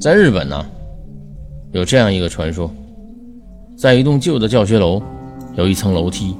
[0.00, 0.64] 在日本呢，
[1.72, 2.70] 有这样一个传说，
[3.76, 5.02] 在一栋旧的教学楼，
[5.56, 6.34] 有一层楼梯，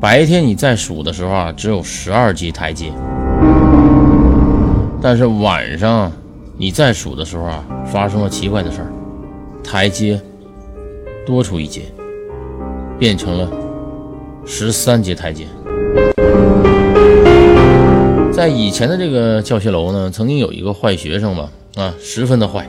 [0.00, 2.92] 白天你在数的时候啊，只有十二级台阶，
[5.00, 6.10] 但是晚上
[6.56, 8.90] 你在数的时候啊，发生了奇怪的事儿，
[9.62, 10.20] 台阶
[11.24, 11.82] 多出一阶，
[12.98, 13.48] 变成了
[14.44, 15.46] 十三级台阶。
[18.32, 22.68] 在以前的这个教学楼呢，曾经有一个坏学生吧，啊，十分的坏。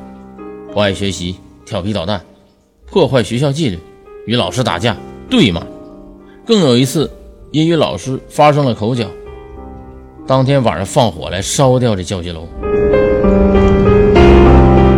[0.74, 1.36] 不爱学习，
[1.66, 2.22] 调皮捣蛋，
[2.90, 3.78] 破坏学校纪律，
[4.26, 4.96] 与老师打架
[5.30, 5.62] 对骂，
[6.46, 7.12] 更有一次
[7.52, 9.06] 因与老师发生了口角，
[10.26, 12.48] 当天晚上放火来烧掉这教学楼。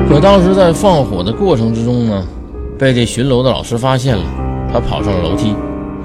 [0.08, 2.24] 可当时在放火的过程之中呢，
[2.78, 4.24] 被这巡楼的老师发现了，
[4.72, 5.56] 他跑上了楼梯，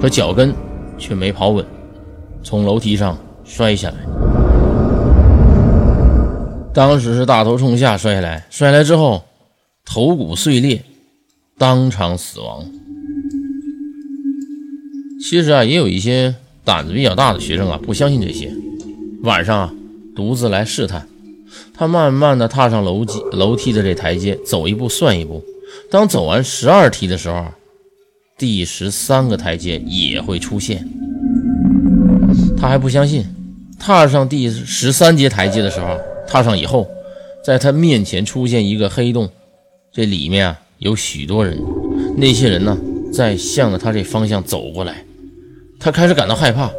[0.01, 0.51] 可脚跟
[0.97, 1.63] 却没跑稳，
[2.41, 3.95] 从楼梯上摔下来。
[6.73, 9.21] 当时是大头冲下摔下来，摔下来之后。
[9.91, 10.83] 头骨碎裂，
[11.57, 12.63] 当场死亡。
[15.19, 18.53] 其实啊，也有一些胆子比较大的学生啊，不相信这些，
[19.23, 19.73] 晚上啊
[20.15, 21.07] 独自来试探。
[21.73, 25.43] 他慢慢的踏上楼梯楼梯的这台阶，走一步算一步。
[25.89, 27.43] 当走完十二梯的时候，
[28.37, 30.87] 第十三个台阶也会出现。
[32.55, 33.25] 他还不相信，
[33.79, 36.87] 踏上第十三阶台阶的时候，踏上以后，
[37.43, 39.27] 在他面前出现一个黑洞。
[39.91, 41.59] 这里面啊有许多人，
[42.15, 42.77] 那些人呢
[43.11, 45.03] 在向着他这方向走过来，
[45.79, 46.69] 他开始感到害怕，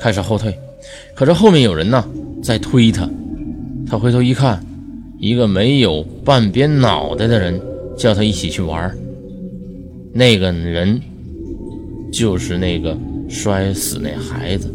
[0.00, 0.52] 开始后退。
[1.14, 2.04] 可是后面有人呢
[2.42, 3.08] 在推他，
[3.88, 4.60] 他回头一看，
[5.20, 7.60] 一个没有半边脑袋的人
[7.96, 8.92] 叫他一起去玩。
[10.12, 11.00] 那个人
[12.12, 14.68] 就是那个摔死那孩子。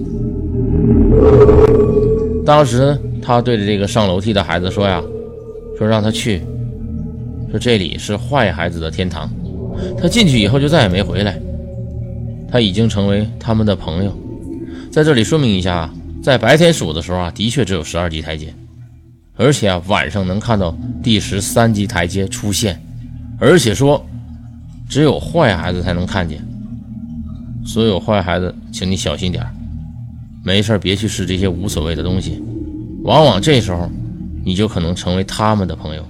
[2.45, 5.03] 当时他对着这个上楼梯的孩子说呀
[5.77, 6.41] ：“说让他去。”
[7.51, 9.29] 说这里是坏孩子的天堂，
[10.01, 11.37] 他进去以后就再也没回来。
[12.49, 14.17] 他已经成为他们的朋友。
[14.89, 15.89] 在这里说明一下，
[16.23, 18.53] 在白天数的时候啊，的确只有十二级台阶，
[19.35, 20.73] 而且啊晚上能看到
[21.03, 22.81] 第十三级台阶出现，
[23.37, 24.05] 而且说
[24.87, 26.41] 只有坏孩子才能看见。
[27.65, 29.45] 所有坏孩子，请你小心点
[30.43, 32.41] 没事别去试这些无所谓的东西，
[33.03, 33.89] 往往这时候
[34.43, 36.05] 你就可能成为他们的朋友。